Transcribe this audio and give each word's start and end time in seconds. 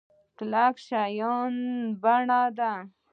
کلک 0.37 0.75
شان 0.85 1.53
ښه 2.01 2.15
دی. 2.57 2.71